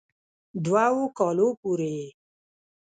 [0.63, 2.07] دوؤ کالو پورې ئې